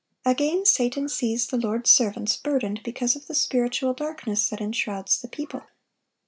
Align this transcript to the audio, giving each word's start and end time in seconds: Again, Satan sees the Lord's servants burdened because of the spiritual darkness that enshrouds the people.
Again, 0.25 0.65
Satan 0.65 1.07
sees 1.09 1.45
the 1.45 1.59
Lord's 1.59 1.91
servants 1.91 2.35
burdened 2.35 2.81
because 2.83 3.15
of 3.15 3.27
the 3.27 3.35
spiritual 3.35 3.93
darkness 3.93 4.49
that 4.49 4.59
enshrouds 4.59 5.21
the 5.21 5.27
people. 5.27 5.61